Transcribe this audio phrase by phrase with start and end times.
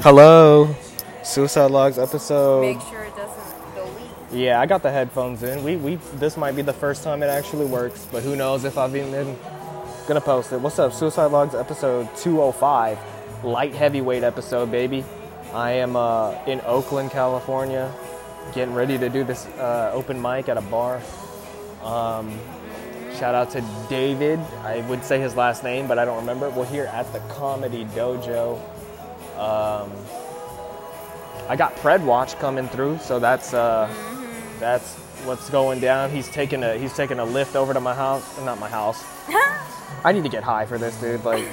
[0.00, 0.72] Hello.
[1.24, 2.60] Suicide Logs episode.
[2.60, 4.30] Make sure it doesn't delete.
[4.30, 5.64] Yeah, I got the headphones in.
[5.64, 8.78] We we this might be the first time it actually works, but who knows if
[8.78, 9.36] I've even been
[10.06, 10.60] gonna post it.
[10.60, 15.04] What's up, Suicide Logs episode 205, light heavyweight episode, baby.
[15.52, 17.92] I am uh, in Oakland, California,
[18.54, 21.02] getting ready to do this uh, open mic at a bar.
[21.82, 22.38] Um,
[23.18, 24.38] shout out to David.
[24.62, 26.50] I would say his last name, but I don't remember.
[26.50, 28.60] We're here at the Comedy Dojo.
[29.38, 29.92] Um,
[31.48, 33.88] I got Pred Watch coming through, so that's uh,
[34.58, 36.10] that's what's going down.
[36.10, 39.02] He's taking a he's taking a lift over to my house, not my house.
[40.04, 41.24] I need to get high for this, dude.
[41.24, 41.44] Like,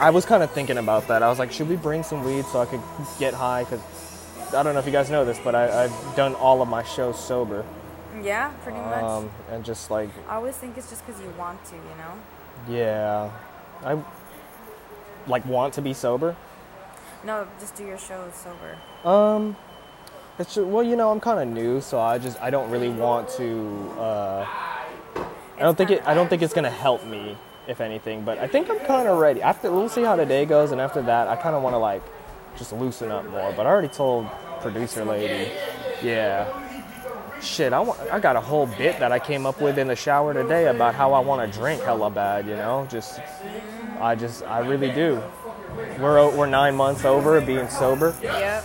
[0.00, 1.22] I was kind of thinking about that.
[1.22, 2.80] I was like, should we bring some weed so I could
[3.18, 3.62] get high?
[3.64, 3.80] Because
[4.54, 6.82] I don't know if you guys know this, but I, I've done all of my
[6.82, 7.64] shows sober,
[8.22, 9.02] Yeah, pretty much.
[9.02, 12.76] um, and just like, I always think it's just because you want to, you know?
[12.78, 13.30] yeah,
[13.84, 14.02] I
[15.26, 16.36] like want to be sober.
[17.24, 18.76] No, just do your show sober.
[19.08, 19.56] Um,
[20.38, 23.28] it's well, you know, I'm kind of new, so I just I don't really want
[23.30, 23.90] to.
[23.98, 24.46] Uh,
[25.56, 26.06] I don't think it.
[26.06, 27.36] I don't think it's gonna help me,
[27.66, 28.24] if anything.
[28.24, 29.40] But I think I'm kind of ready.
[29.40, 31.78] After we'll see how the day goes, and after that, I kind of want to
[31.78, 32.02] like
[32.56, 33.52] just loosen up more.
[33.56, 34.28] But I already told
[34.60, 35.50] producer lady,
[36.02, 36.60] yeah.
[37.40, 39.96] Shit, I, want, I got a whole bit that I came up with in the
[39.96, 42.86] shower today about how I want to drink hella bad, you know?
[42.90, 43.20] Just,
[44.00, 45.22] I just, I really do.
[45.98, 48.14] We're, we're nine months over being sober.
[48.22, 48.64] Yep.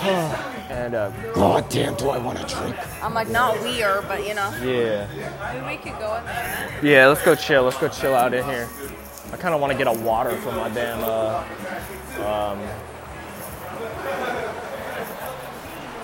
[0.70, 2.76] And uh, god damn, do I want to drink?
[3.02, 4.54] I'm like, not we are, but you know.
[4.62, 5.08] Yeah.
[5.52, 6.78] Maybe we could go in there.
[6.80, 7.64] Yeah, let's go chill.
[7.64, 8.68] Let's go chill out in here.
[9.32, 11.44] I kind of want to get a water from my damn uh,
[12.24, 12.60] um,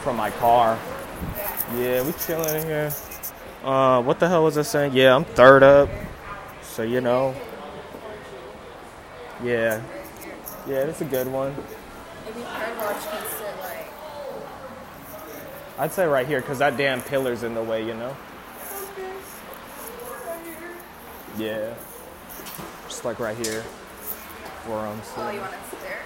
[0.02, 0.76] from my car.
[1.76, 2.92] Yeah, we chilling in here.
[3.62, 4.94] Uh, what the hell was I saying?
[4.94, 5.88] Yeah, I'm third up.
[6.62, 7.36] So you know.
[9.44, 9.80] Yeah.
[10.66, 11.54] Yeah, that's a good one.
[12.24, 13.86] Maybe Watch can sit like.
[15.78, 18.16] I'd say right here, cause that damn pillar's in the way, you know.
[21.38, 21.74] Yeah.
[22.88, 23.62] Just like right here,
[24.66, 26.00] where I'm Oh, you want to sit there?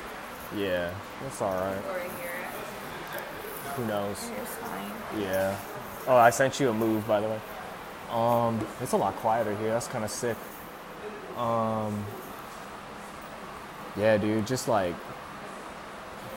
[0.56, 1.78] Yeah, that's all right.
[1.88, 2.30] Or here?
[3.76, 4.30] Who knows?
[5.18, 5.56] Yeah.
[6.06, 7.40] Oh, I sent you a move, by the way.
[8.10, 9.70] Um, it's a lot quieter here.
[9.70, 10.36] That's kind of sick.
[11.36, 12.04] Um,
[13.96, 14.46] yeah, dude.
[14.46, 14.94] Just like,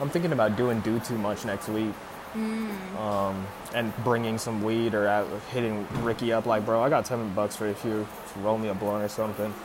[0.00, 1.92] I'm thinking about doing do too much next week.
[2.32, 2.96] Hmm.
[2.96, 7.32] Um, and bringing some weed or out, hitting Ricky up like, bro, I got ten
[7.34, 8.06] bucks for if you
[8.40, 9.52] roll me a blunt or something.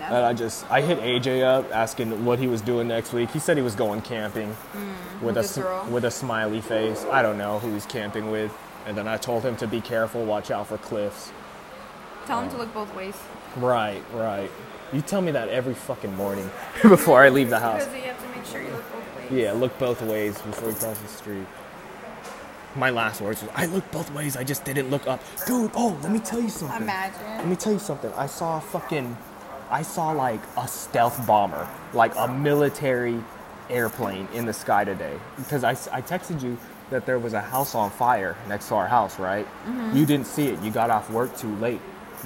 [0.00, 3.30] And I just, I hit AJ up asking what he was doing next week.
[3.30, 5.86] He said he was going camping hmm, with, with a a s- girl?
[5.90, 7.04] with a smiley face.
[7.10, 8.52] I don't know who he's camping with.
[8.86, 11.32] And then I told him to be careful, watch out for cliffs.
[12.26, 13.14] Tell him um, to look both ways.
[13.56, 14.50] Right, right.
[14.92, 16.50] You tell me that every fucking morning
[16.82, 17.84] before I leave the house.
[17.84, 19.32] Because you have to make sure you look both ways.
[19.32, 21.46] Yeah, look both ways before you cross the street.
[22.74, 25.20] My last words was, I looked both ways, I just didn't look up.
[25.46, 26.82] Dude, oh, let me tell you something.
[26.82, 27.20] Imagine.
[27.38, 28.12] Let me tell you something.
[28.14, 29.16] I saw a fucking,
[29.70, 33.22] I saw like a stealth bomber, like a military
[33.70, 35.18] airplane in the sky today.
[35.36, 36.58] Because I, I texted you
[36.90, 39.46] that there was a house on fire next to our house, right?
[39.46, 39.96] Mm-hmm.
[39.96, 40.60] You didn't see it.
[40.60, 41.80] You got off work too late.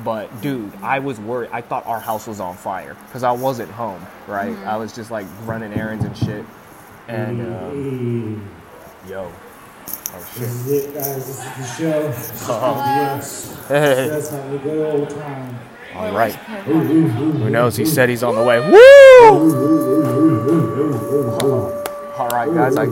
[0.05, 1.51] But dude, I was worried.
[1.53, 4.57] I thought our house was on fire because I wasn't home, right?
[4.67, 6.45] I was just like running errands and shit.
[7.09, 10.41] And uh, yo, oh shit.
[10.41, 11.27] This is it, guys.
[11.27, 12.03] This is the show.
[12.09, 12.75] This is Uh-huh.
[13.19, 13.69] PBS.
[13.69, 15.59] Hey, That's how the good old time.
[15.95, 16.35] all right.
[16.35, 17.77] Who knows?
[17.77, 18.59] He said he's on the way.
[18.61, 18.77] Woo!
[22.19, 22.77] All right, guys.
[22.77, 22.85] I,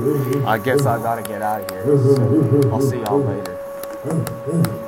[0.50, 1.84] I guess I gotta get out of here.
[1.98, 4.80] So I'll see y'all later.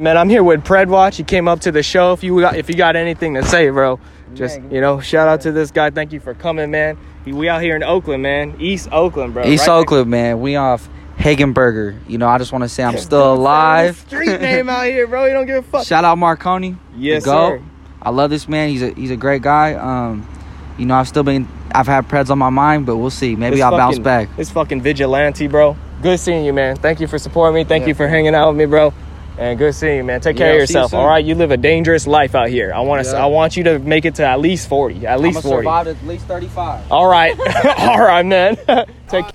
[0.00, 1.18] Man, I'm here with Pred Watch.
[1.18, 2.12] He came up to the show.
[2.14, 4.00] If you got, if you got anything to say, bro,
[4.34, 5.90] just you know, shout out to this guy.
[5.90, 6.98] Thank you for coming, man.
[7.24, 8.56] We out here in Oakland, man.
[8.58, 9.44] East Oakland, bro.
[9.46, 10.40] East right Oakland, man.
[10.40, 11.96] We off Hegenberger.
[12.08, 13.98] You know, I just want to say I'm still alive.
[13.98, 15.26] Street name out here, bro.
[15.26, 15.86] You don't give a fuck.
[15.86, 16.76] Shout out Marconi.
[16.96, 17.58] Yes, the GOAT.
[17.60, 17.64] sir.
[18.02, 18.70] I love this man.
[18.70, 19.74] He's a he's a great guy.
[19.74, 20.28] Um,
[20.76, 23.36] you know, I've still been I've had Preds on my mind, but we'll see.
[23.36, 24.34] Maybe This I'll bounce back.
[24.34, 25.76] This fucking vigilante, bro.
[26.02, 26.74] Good seeing you, man.
[26.74, 27.62] Thank you for supporting me.
[27.62, 27.88] Thank Yeah.
[27.90, 28.92] you for hanging out with me, bro.
[29.36, 30.20] And good seeing you, man.
[30.20, 30.94] Take Yeah, care of I'll you yourself.
[30.94, 32.72] All right, you live a dangerous life out here.
[32.74, 33.10] I want to.
[33.12, 33.22] Yeah.
[33.24, 35.06] I want you to make it to at least forty.
[35.06, 35.64] At I'm least gonna forty.
[35.66, 36.92] survive at least 35.
[36.92, 37.36] All right,
[37.78, 38.56] all right, man.
[39.08, 39.26] Take.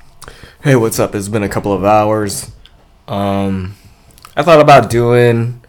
[0.63, 1.15] Hey, what's up?
[1.15, 2.51] It's been a couple of hours.
[3.07, 3.75] Um,
[4.35, 5.63] I thought about doing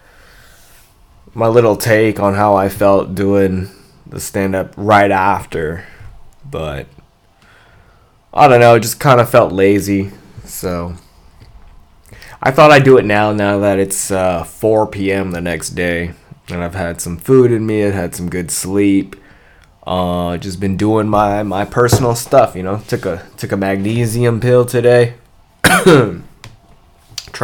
[1.35, 3.69] my little take on how I felt doing
[4.07, 5.87] the stand up right after,
[6.45, 6.87] but
[8.33, 8.75] I don't know.
[8.77, 10.11] It just kind of felt lazy,
[10.45, 10.95] so
[12.43, 13.33] I thought I'd do it now.
[13.33, 15.33] Now that it's uh, 4 p.m.
[15.33, 16.13] the next day,
[16.49, 19.17] and I've had some food in me, I've had some good sleep.
[19.87, 22.55] Uh, just been doing my my personal stuff.
[22.55, 25.15] You know, took a took a magnesium pill today,
[25.65, 26.23] trying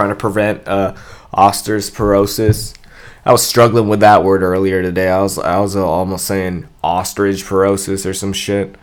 [0.08, 0.94] to prevent uh.
[1.34, 5.10] I was struggling with that word earlier today.
[5.10, 8.76] I was I was uh, almost saying ostrich porosis or some shit.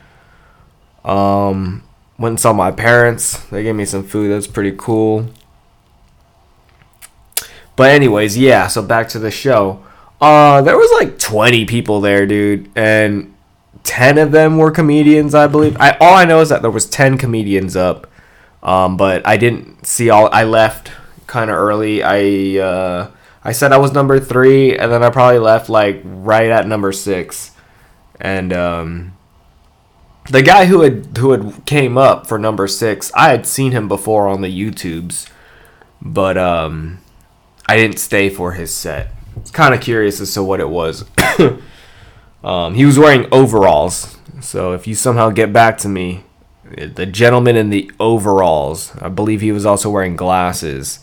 [1.03, 1.83] Um,
[2.19, 3.39] went and saw my parents.
[3.45, 4.29] They gave me some food.
[4.29, 5.29] That's pretty cool.
[7.75, 8.67] But anyways, yeah.
[8.67, 9.83] So back to the show.
[10.21, 13.33] Uh, there was like 20 people there, dude, and
[13.83, 15.75] 10 of them were comedians, I believe.
[15.79, 18.07] I all I know is that there was 10 comedians up.
[18.63, 20.29] Um, but I didn't see all.
[20.31, 20.91] I left
[21.27, 22.01] kind of early.
[22.01, 23.11] I uh,
[23.43, 26.93] I said I was number three, and then I probably left like right at number
[26.93, 27.51] six.
[28.21, 29.17] And um,
[30.29, 33.89] the guy who had who had came up for number six, I had seen him
[33.89, 35.29] before on the YouTubes,
[36.01, 36.99] but um,
[37.67, 39.11] I didn't stay for his set.
[39.37, 41.05] It's kind of curious as to what it was.
[42.43, 46.23] um, he was wearing overalls, so if you somehow get back to me,
[46.63, 50.99] the gentleman in the overalls, I believe he was also wearing glasses.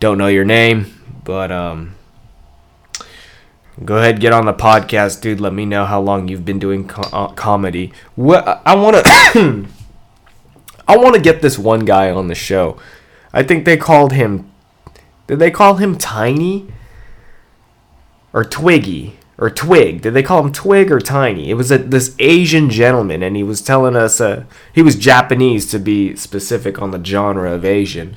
[0.00, 1.94] Don't know your name, but um,
[3.84, 5.40] go ahead get on the podcast, dude.
[5.40, 7.92] Let me know how long you've been doing uh, comedy.
[8.14, 9.68] What I want to,
[10.88, 12.78] I want to get this one guy on the show.
[13.32, 14.51] I think they called him.
[15.26, 16.68] Did they call him Tiny?
[18.32, 19.18] Or Twiggy?
[19.38, 20.02] Or Twig?
[20.02, 21.50] Did they call him Twig or Tiny?
[21.50, 24.20] It was a, this Asian gentleman, and he was telling us.
[24.20, 28.14] Uh, he was Japanese to be specific on the genre of Asian.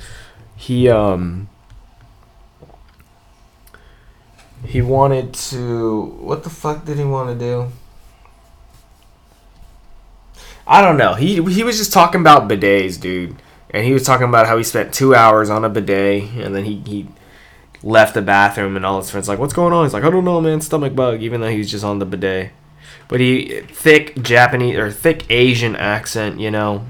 [0.56, 1.50] He um.
[4.66, 6.16] He wanted to.
[6.20, 7.72] What the fuck did he want to do?
[10.68, 11.14] I don't know.
[11.14, 13.36] He he was just talking about bidets, dude.
[13.76, 16.64] And he was talking about how he spent two hours on a bidet, and then
[16.64, 17.10] he, he
[17.84, 20.24] left the bathroom, and all his friends like, "What's going on?" He's like, "I don't
[20.24, 20.62] know, man.
[20.62, 22.54] Stomach bug." Even though he's just on the bidet,
[23.10, 26.86] but he thick Japanese or thick Asian accent, you know.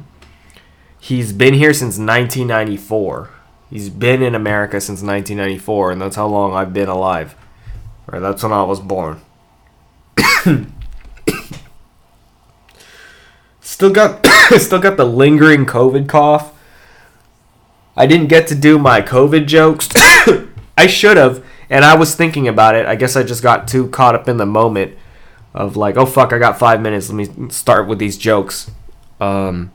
[1.00, 3.32] He's been here since 1994.
[3.72, 7.36] He's been in America since 1994, and that's how long I've been alive.
[8.06, 9.22] Right, that's when I was born.
[13.60, 14.24] still got
[14.58, 16.52] still got the lingering COVID cough.
[17.96, 19.90] I didn't get to do my COVID jokes.
[20.78, 22.86] I should have, and I was thinking about it.
[22.86, 24.98] I guess I just got too caught up in the moment
[25.54, 27.10] of like, oh fuck, I got five minutes.
[27.10, 28.70] Let me start with these jokes.
[29.22, 29.72] Um,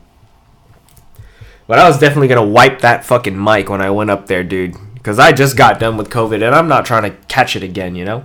[1.67, 4.77] but I was definitely gonna wipe that fucking mic when I went up there, dude,
[4.95, 7.95] because I just got done with COVID, and I'm not trying to catch it again,
[7.95, 8.25] you know.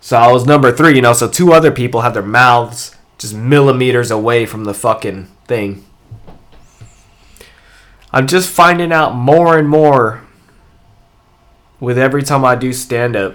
[0.00, 1.12] So I was number three, you know.
[1.14, 5.84] So two other people had their mouths just millimeters away from the fucking thing.
[8.12, 10.22] I'm just finding out more and more
[11.80, 13.34] with every time I do stand up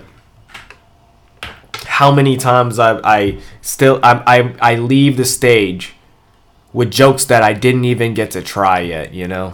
[1.86, 5.94] how many times I, I still I, I I leave the stage
[6.74, 9.54] with jokes that I didn't even get to try yet, you know.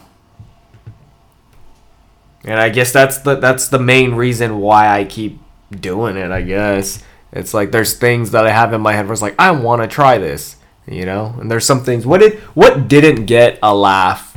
[2.46, 5.40] And I guess that's the that's the main reason why I keep
[5.70, 7.04] doing it, I guess.
[7.34, 9.82] It's like there's things that I have in my head where it's like I want
[9.82, 10.56] to try this,
[10.88, 11.36] you know.
[11.40, 12.06] And there's some things.
[12.06, 14.29] What did what didn't get a laugh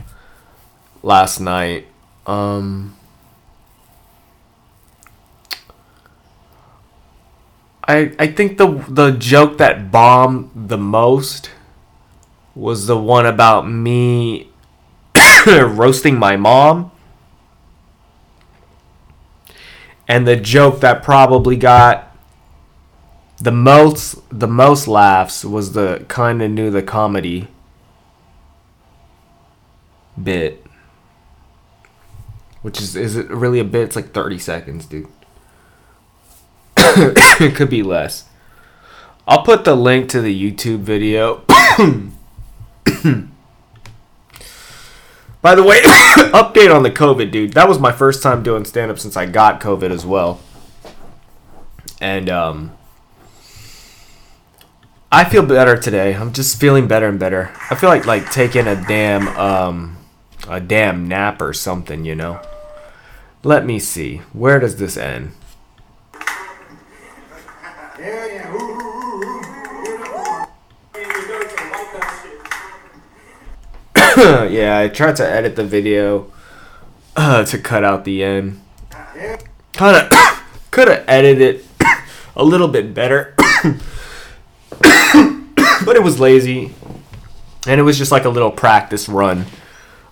[1.02, 1.86] last night?
[2.26, 2.96] Um,
[7.86, 11.50] I I think the the joke that bombed the most
[12.54, 14.48] was the one about me
[15.46, 16.90] roasting my mom.
[20.08, 22.14] And the joke that probably got
[23.40, 27.48] the most the most laughs was the kind of knew the comedy
[30.22, 30.61] bit.
[32.62, 33.82] Which is is it really a bit?
[33.82, 35.08] It's like 30 seconds, dude.
[36.76, 38.24] it could be less.
[39.26, 41.44] I'll put the link to the YouTube video.
[45.42, 47.52] By the way, update on the COVID, dude.
[47.54, 50.40] That was my first time doing stand up since I got COVID as well.
[52.00, 52.72] And um
[55.10, 56.14] I feel better today.
[56.14, 57.52] I'm just feeling better and better.
[57.70, 59.96] I feel like like taking a damn um
[60.48, 62.40] a damn nap or something, you know.
[63.44, 64.18] Let me see.
[64.32, 65.32] Where does this end?
[74.16, 76.30] yeah, I tried to edit the video
[77.16, 78.60] uh, to cut out the end.
[79.72, 80.12] Kind of
[80.70, 81.66] could have edited it
[82.36, 83.34] a little bit better,
[85.84, 86.72] but it was lazy,
[87.66, 89.46] and it was just like a little practice run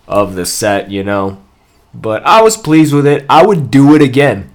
[0.09, 1.41] of the set, you know.
[1.93, 3.27] But I was pleased with it.
[3.29, 4.51] I would do it again.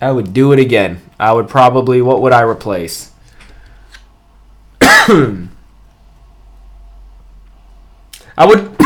[0.00, 1.02] I would do it again.
[1.18, 2.00] I would probably.
[2.02, 3.12] What would I replace?
[4.80, 5.48] I
[8.40, 8.76] would.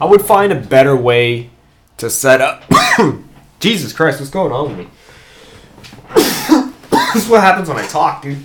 [0.00, 1.50] I would find a better way
[1.96, 2.64] to set up.
[3.60, 4.88] Jesus Christ, what's going on with me?
[6.14, 8.38] this is what happens when I talk, dude.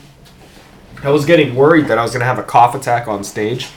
[1.04, 3.68] I was getting worried that I was gonna have a cough attack on stage.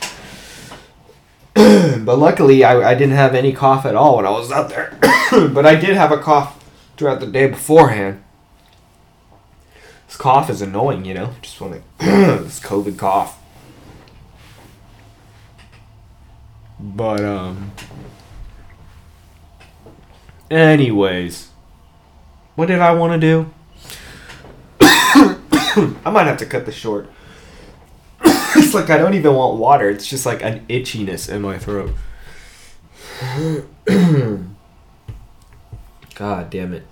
[2.05, 4.99] but luckily, I, I didn't have any cough at all when I was out there.
[5.31, 6.63] but I did have a cough
[6.99, 8.23] throughout the day beforehand.
[10.07, 11.33] This cough is annoying, you know?
[11.41, 12.05] Just want to.
[12.45, 13.41] this COVID cough.
[16.79, 17.73] But, um.
[20.51, 21.49] Anyways.
[22.55, 23.51] What did I want to do?
[26.05, 27.11] I might have to cut this short.
[28.57, 29.89] it's like I don't even want water.
[29.91, 31.95] It's just like an itchiness in my throat.
[36.15, 36.87] God damn it.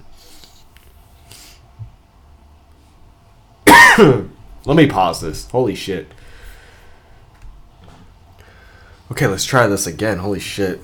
[4.66, 5.48] Let me pause this.
[5.50, 6.12] Holy shit.
[9.10, 10.18] Okay, let's try this again.
[10.18, 10.80] Holy shit.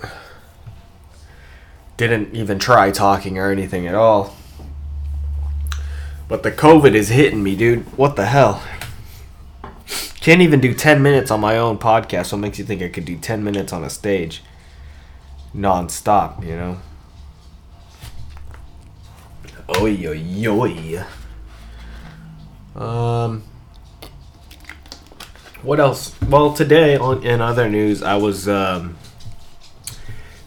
[1.97, 4.37] Didn't even try talking or anything at all.
[6.29, 7.85] But the COVID is hitting me, dude.
[7.97, 8.63] What the hell?
[10.21, 12.33] Can't even do 10 minutes on my own podcast.
[12.33, 14.43] What makes you think I could do 10 minutes on a stage?
[15.55, 16.79] Non-stop, you know?
[19.79, 21.05] Oi, oi, oi.
[22.77, 23.45] Um,
[25.63, 26.15] what else?
[26.23, 28.97] Well, today on in other news, I was um,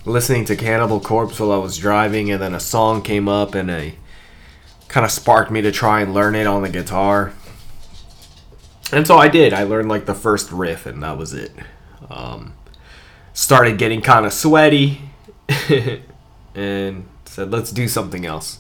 [0.05, 3.71] listening to Cannibal Corpse while I was driving, and then a song came up, and
[3.71, 3.95] a
[4.87, 7.33] kind of sparked me to try and learn it on the guitar.
[8.93, 9.53] And so I did.
[9.53, 11.51] I learned like the first riff, and that was it.
[12.11, 12.53] Um,
[13.33, 15.01] started getting kind of sweaty,
[16.55, 18.59] and said, "Let's do something else."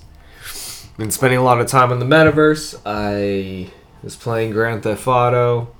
[0.97, 2.79] Been spending a lot of time in the metaverse.
[2.83, 3.71] I
[4.01, 5.73] was playing Grand Theft Auto,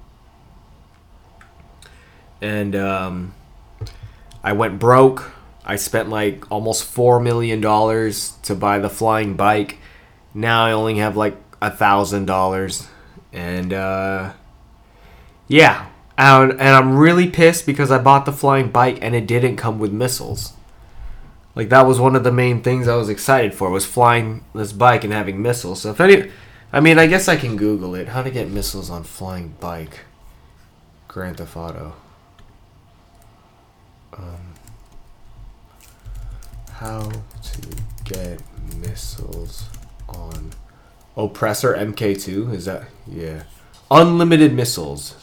[2.40, 3.34] and um,
[4.44, 5.32] I went broke.
[5.66, 9.80] I spent like almost four million dollars to buy the flying bike.
[10.34, 12.88] Now I only have like a thousand dollars,
[13.32, 14.34] and uh,
[15.48, 19.58] yeah, and, and I'm really pissed because I bought the flying bike and it didn't
[19.58, 20.54] come with missiles.
[21.56, 24.74] Like that was one of the main things I was excited for was flying this
[24.74, 25.82] bike and having missiles.
[25.82, 26.32] So if any,
[26.72, 28.10] I mean, I guess I can Google it.
[28.10, 30.02] How to get missiles on flying bike.
[31.08, 31.94] Grand Theft Auto.
[34.18, 34.54] Um,
[36.72, 37.62] how to
[38.04, 38.42] get
[38.78, 39.66] missiles
[40.08, 40.54] on
[41.16, 42.54] Oppressor MK2?
[42.54, 43.44] Is that yeah?
[43.92, 45.23] Unlimited missiles.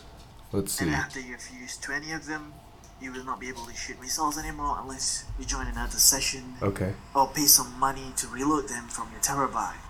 [0.53, 0.87] Let's see.
[0.87, 2.53] And after you've used 20 of them,
[3.01, 6.93] you will not be able to shoot missiles anymore unless you join another session Okay.
[7.15, 9.81] or pay some money to reload them from your Terrorbyte.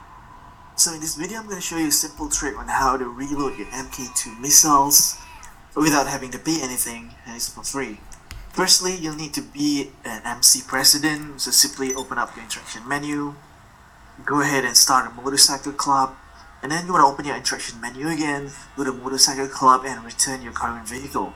[0.76, 3.04] So in this video I'm going to show you a simple trick on how to
[3.06, 5.18] reload your MK2 missiles
[5.74, 7.98] without having to pay anything and it's for free.
[8.52, 13.34] Firstly, you'll need to be an MC president, so simply open up your interaction menu,
[14.24, 16.16] go ahead and start a motorcycle club,
[16.62, 20.04] and then you want to open your interaction menu again, go to motorcycle club and
[20.04, 21.32] return your current vehicle.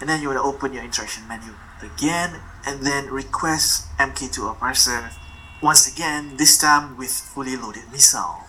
[0.00, 5.10] And then you want to open your interaction menu again and then request MK2 oppressor
[5.62, 8.40] once again, this time with fully loaded missile.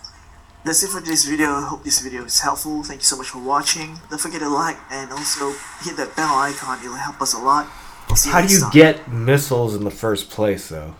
[0.64, 1.60] That's it for this video.
[1.62, 2.82] Hope this video is helpful.
[2.82, 3.98] Thank you so much for watching.
[4.10, 6.78] Don't forget to like and also hit that bell icon.
[6.80, 7.66] It'll help us a lot.
[8.14, 8.70] See How do you time.
[8.72, 10.94] get missiles in the first place, though?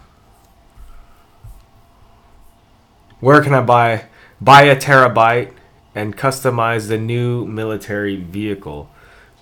[3.21, 4.07] Where can I buy
[4.41, 5.53] buy a Terrorbyte
[5.95, 8.91] and customize the new military vehicle?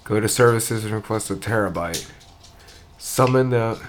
[0.04, 2.10] Go to services and request a Terrorbyte.
[2.98, 3.80] Summon the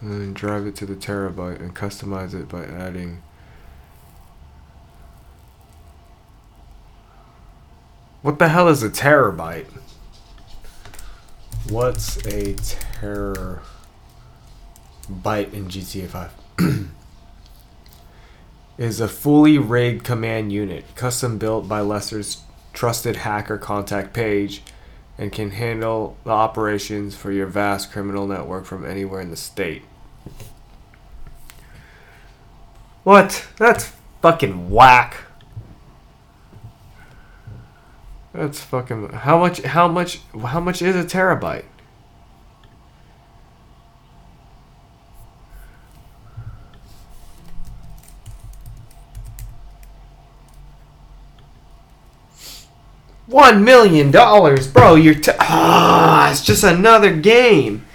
[0.00, 3.22] and drive it to the Terrorbyte and customize it by adding.
[8.22, 9.66] What the hell is a Terrorbyte?
[11.68, 13.60] What's a Terrorbyte
[15.52, 16.39] in GTA 5?
[18.80, 22.40] is a fully rigged command unit, custom built by Lester's
[22.72, 24.62] trusted hacker contact Paige,
[25.18, 29.82] and can handle the operations for your vast criminal network from anywhere in the state.
[33.04, 33.46] What?
[33.58, 35.24] That's fucking whack.
[38.32, 41.64] That's fucking how much how much how much is a Terrorbyte?
[53.40, 54.96] One million dollars, bro.
[54.96, 57.86] You're t- ah, it's just another game.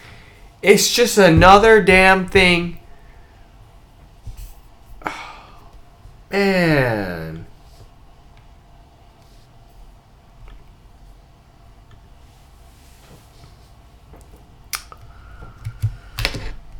[0.63, 2.79] It's just another damn thing.
[5.05, 5.53] Oh,
[6.31, 7.45] Man.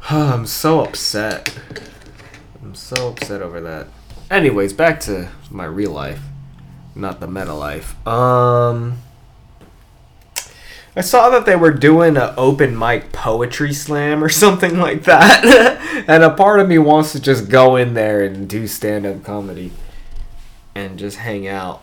[0.09, 1.55] Oh, I'm so upset.
[2.63, 3.85] I'm so upset over that.
[4.31, 6.21] Anyways, back to my real life,
[6.95, 7.95] not the meta life.
[8.07, 8.99] Um,
[10.95, 15.45] I saw that they were doing an open mic poetry slam or something like that,
[16.07, 19.23] and a part of me wants to just go in there and do stand up
[19.23, 19.71] comedy
[20.73, 21.81] and just hang out.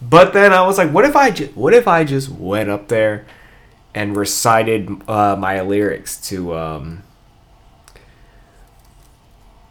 [0.00, 2.88] But then I was like, what if I just what if I just went up
[2.88, 3.26] there
[3.94, 7.02] and recited uh, my lyrics to um,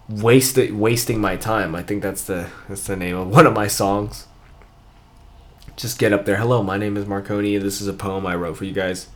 [0.09, 1.75] waste wasting my time.
[1.75, 4.27] I think that's the that's the name of one of my songs.
[5.77, 6.37] Just get up there.
[6.37, 7.55] Hello, my name is Marconi.
[7.59, 9.09] This is a poem I wrote for you guys.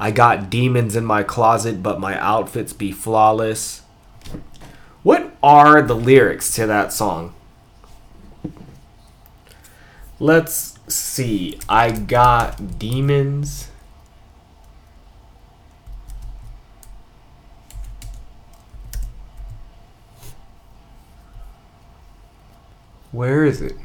[0.00, 3.82] I got demons in my closet, but my outfits be flawless.
[5.02, 7.34] What are the lyrics to that song?
[10.18, 11.60] Let's see.
[11.68, 13.68] I got demons.
[23.12, 23.76] Where is it?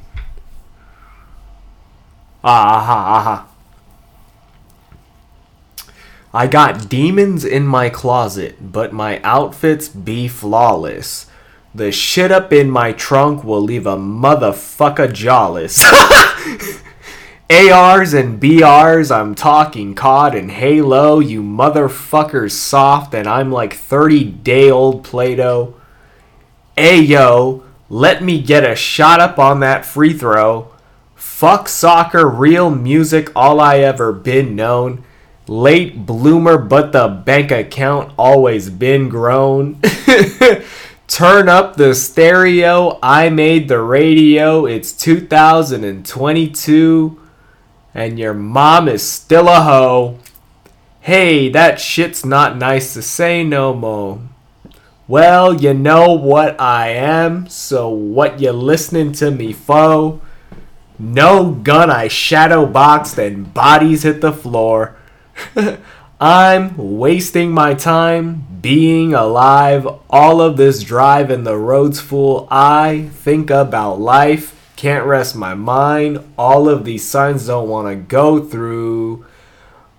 [2.43, 3.48] Ah, aha, aha.
[6.34, 11.25] I got demons in my closet, but my outfits be flawless.
[11.74, 15.84] The shit up in my trunk will leave a motherfucker jawless.
[17.50, 24.24] ARs and BRs, I'm talking COD and Halo, you motherfuckers soft, and I'm like 30
[24.24, 25.74] day old Play Doh.
[26.77, 30.72] Ayo, let me get a shot up on that free throw.
[31.39, 35.05] Fuck soccer, real music, all I ever been known.
[35.47, 39.79] Late bloomer, but the bank account always been grown.
[41.07, 44.65] Turn up the stereo, I made the radio.
[44.65, 47.21] It's 2022,
[47.93, 50.19] and your mom is still a hoe.
[50.99, 54.19] Hey, that shit's not nice to say no more.
[55.07, 60.19] Well, you know what I am, so what you listening to me for?
[61.00, 64.98] No gun, I shadow boxed and bodies hit the floor.
[66.20, 69.88] I'm wasting my time being alive.
[70.09, 72.50] All of this drive and the road's full.
[72.51, 76.20] I think about life, can't rest my mind.
[76.38, 79.25] All of these signs don't want to go through.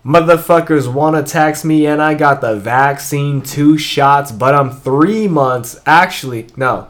[0.04, 5.28] Motherfuckers want to tax me, and I got the vaccine, two shots, but I'm three
[5.28, 5.80] months.
[5.86, 6.88] Actually, no,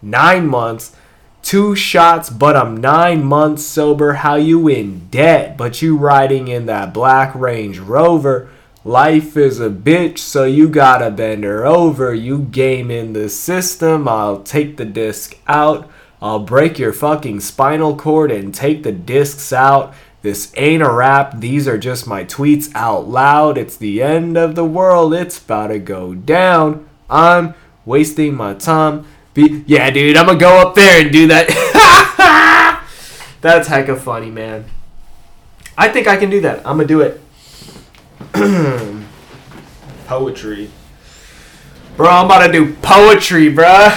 [0.00, 0.96] nine months.
[1.44, 4.14] Two shots, but I'm nine months sober.
[4.14, 8.48] How you in debt, but you riding in that black Range Rover?
[8.82, 12.14] Life is a bitch, so you gotta bend her over.
[12.14, 15.90] You game in the system, I'll take the disc out.
[16.22, 19.92] I'll break your fucking spinal cord and take the discs out.
[20.22, 23.58] This ain't a rap, these are just my tweets out loud.
[23.58, 26.88] It's the end of the world, it's about to go down.
[27.10, 27.54] I'm
[27.84, 29.04] wasting my time.
[29.34, 31.48] Be- yeah, dude, I'm gonna go up there and do that.
[33.40, 34.64] That's hecka funny, man.
[35.76, 36.58] I think I can do that.
[36.60, 37.20] I'm gonna do it.
[40.06, 40.70] poetry.
[41.96, 43.66] Bro, I'm about to do poetry, bro.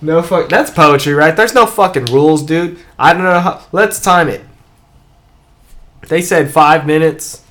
[0.00, 0.48] no fuck.
[0.48, 1.36] That's poetry, right?
[1.36, 2.78] There's no fucking rules, dude.
[2.98, 3.62] I don't know how.
[3.70, 4.42] Let's time it.
[6.08, 7.43] They said five minutes.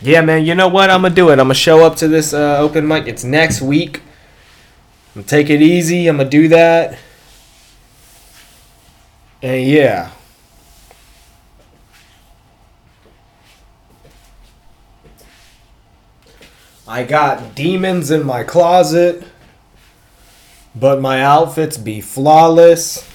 [0.00, 0.44] Yeah, man.
[0.44, 0.90] You know what?
[0.90, 1.34] I'm gonna do it.
[1.34, 3.06] I'm gonna show up to this uh, open mic.
[3.06, 4.02] It's next week.
[5.14, 6.06] I'm gonna take it easy.
[6.06, 6.98] I'm gonna do that.
[9.42, 10.10] And yeah.
[16.88, 19.24] I got demons in my closet,
[20.74, 23.08] but my outfits be flawless.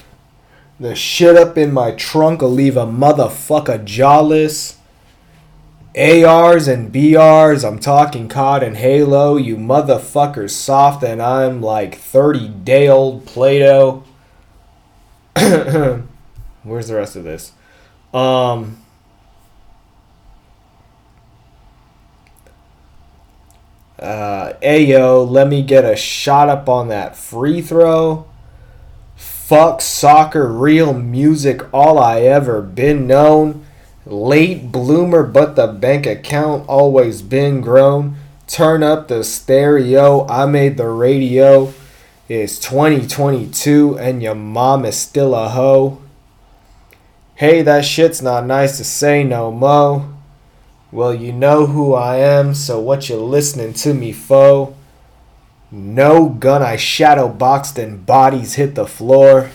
[0.77, 4.77] The shit up in my trunk will leave a motherfucker jawless.
[5.95, 12.47] ARs and BRs, I'm talking COD and Halo, you motherfuckers soft, and I'm like 30
[12.47, 14.03] day old Play Doh.
[16.63, 17.51] Where's the rest of this?
[18.13, 18.77] Um.
[23.99, 28.25] Uh, Ayo, let me get a shot up on that free throw.
[29.15, 33.60] Fuck soccer, real music, all I ever been known.
[34.05, 38.15] Late bloomer, but the bank account always been grown.
[38.47, 41.71] Turn up the stereo, I made the radio.
[42.27, 46.01] It's 2022 and your mom is still a hoe.
[47.35, 50.11] Hey, that shit's not nice to say no mo.
[50.91, 54.75] Well, you know who I am, so what you listening to me, foe?
[55.69, 59.51] No gun, I shadow boxed and bodies hit the floor.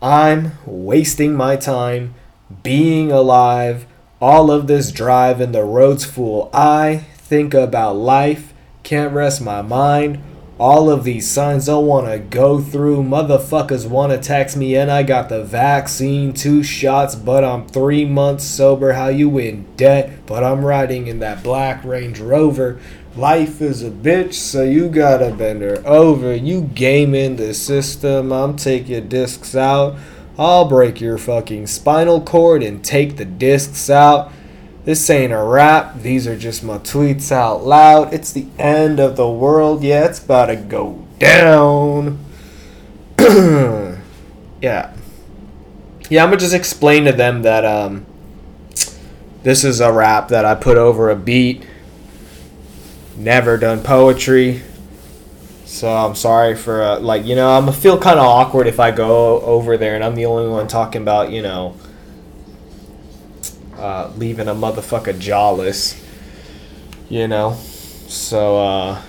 [0.00, 2.14] I'm wasting my time
[2.62, 3.86] being alive.
[4.20, 6.50] All of this drive and the road's full.
[6.52, 10.22] I think about life, can't rest my mind.
[10.58, 13.02] All of these signs I wanna go through.
[13.02, 18.44] Motherfuckers wanna tax me, and I got the vaccine, two shots, but I'm three months
[18.44, 18.92] sober.
[18.92, 20.10] How you in debt?
[20.26, 22.78] But I'm riding in that black Range Rover.
[23.16, 26.34] Life is a bitch, so you gotta bend her over.
[26.34, 29.96] You gaming the system, I'm taking discs out.
[30.42, 34.32] I'll break your fucking spinal cord and take the discs out.
[34.84, 38.12] This ain't a rap, these are just my tweets out loud.
[38.12, 42.18] It's the end of the world, yeah, it's about to go down.
[43.20, 44.92] yeah.
[46.10, 48.04] Yeah, I'm gonna just explain to them that um
[49.44, 51.64] this is a rap that I put over a beat.
[53.16, 54.62] Never done poetry.
[55.72, 58.78] So I'm sorry for uh, like you know I'm gonna feel kind of awkward if
[58.78, 61.74] I go over there and I'm the only one talking about you know
[63.78, 65.98] uh, leaving a motherfucker jawless.
[67.08, 67.54] You know,
[68.06, 69.02] so uh,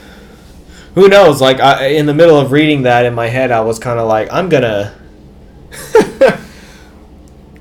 [0.95, 1.41] who knows?
[1.41, 4.07] Like I, in the middle of reading that in my head, I was kind of
[4.07, 4.95] like I'm gonna.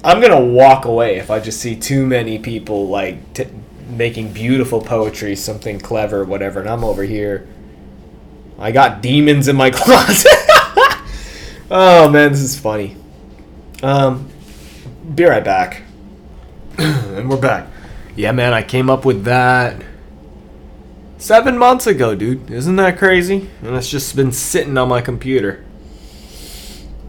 [0.04, 3.48] I'm gonna walk away if I just see too many people like t-
[3.88, 7.48] making beautiful poetry, something clever, whatever, and I'm over here.
[8.62, 10.31] I got demons in my closet.
[11.68, 12.96] oh man, this is funny.
[13.83, 14.31] Um,
[15.16, 15.83] be right back.
[16.79, 17.66] and we're back.
[18.14, 19.83] Yeah, man, I came up with that
[21.18, 22.53] seven months ago, dude.
[22.53, 23.51] Isn't that crazy?
[23.62, 25.64] And it's just been sitting on my computer.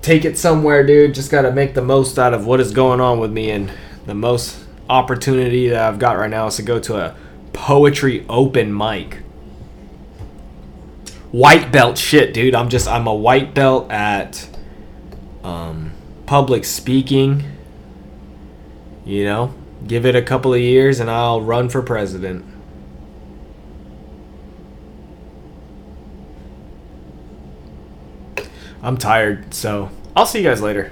[0.01, 1.13] Take it somewhere, dude.
[1.13, 3.71] Just gotta make the most out of what is going on with me, and
[4.07, 4.57] the most
[4.89, 7.15] opportunity that I've got right now is to go to a
[7.53, 9.22] poetry open mic.
[11.33, 12.53] White belt shit, dude.
[12.53, 14.47] I'm just I'm a white belt at
[15.43, 15.91] um,
[16.27, 17.43] public speaking.
[19.03, 19.53] You know,
[19.87, 22.45] give it a couple of years and I'll run for president.
[28.83, 30.91] I'm tired, so I'll see you guys later.